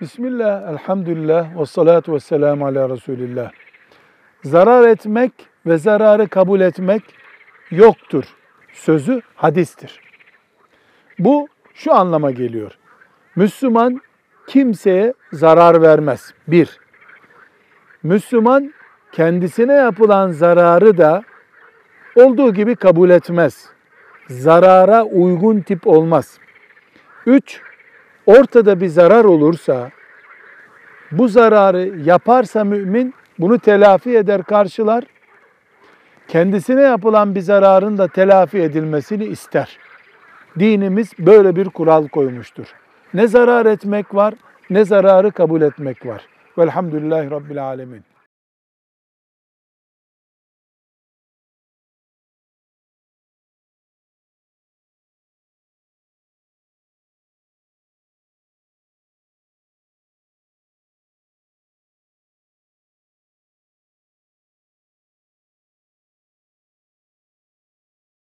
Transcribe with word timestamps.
Bismillah, 0.00 0.70
elhamdülillah, 0.70 1.60
ve 1.60 1.66
salatu 1.66 2.14
ve 2.14 2.20
selamu 2.20 2.66
ala 2.66 2.90
Resulillah. 2.90 3.50
Zarar 4.44 4.88
etmek 4.88 5.32
ve 5.66 5.78
zararı 5.78 6.28
kabul 6.28 6.60
etmek 6.60 7.02
yoktur. 7.70 8.24
Sözü 8.72 9.20
hadistir. 9.34 10.00
Bu 11.18 11.48
şu 11.74 11.94
anlama 11.94 12.30
geliyor. 12.30 12.78
Müslüman 13.36 14.00
kimseye 14.46 15.14
zarar 15.32 15.82
vermez. 15.82 16.34
Bir, 16.48 16.80
Müslüman 18.02 18.74
kendisine 19.12 19.72
yapılan 19.72 20.30
zararı 20.30 20.98
da 20.98 21.22
olduğu 22.14 22.54
gibi 22.54 22.76
kabul 22.76 23.10
etmez. 23.10 23.68
Zarara 24.28 25.04
uygun 25.04 25.60
tip 25.60 25.86
olmaz. 25.86 26.38
Üç, 27.26 27.62
ortada 28.26 28.80
bir 28.80 28.88
zarar 28.88 29.24
olursa, 29.24 29.90
bu 31.12 31.28
zararı 31.28 31.92
yaparsa 32.04 32.64
mümin 32.64 33.14
bunu 33.38 33.58
telafi 33.58 34.16
eder, 34.16 34.42
karşılar. 34.42 35.04
Kendisine 36.28 36.82
yapılan 36.82 37.34
bir 37.34 37.40
zararın 37.40 37.98
da 37.98 38.08
telafi 38.08 38.58
edilmesini 38.58 39.24
ister. 39.24 39.78
Dinimiz 40.58 41.12
böyle 41.18 41.56
bir 41.56 41.64
kural 41.64 42.08
koymuştur. 42.08 42.66
Ne 43.14 43.26
zarar 43.26 43.66
etmek 43.66 44.14
var, 44.14 44.34
ne 44.70 44.84
zararı 44.84 45.30
kabul 45.30 45.60
etmek 45.60 46.06
var. 46.06 46.22
Velhamdülillahi 46.58 47.30
Rabbil 47.30 47.64
Alemin. 47.64 48.15